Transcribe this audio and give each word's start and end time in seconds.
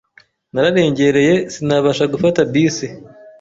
Nararengereye 0.53 1.35
sinabasha 1.53 2.03
gufata 2.13 2.39
bisi. 2.51 2.87